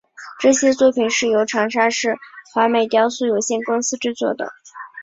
[0.39, 2.17] 这些作品是由长沙市
[2.55, 4.51] 华美雕塑有限公司制作的。